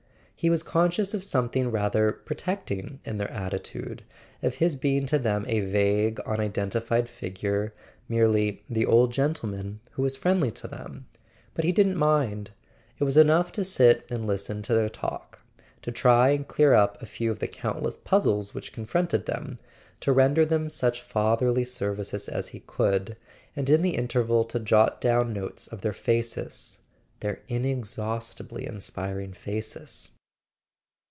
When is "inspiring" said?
28.65-29.33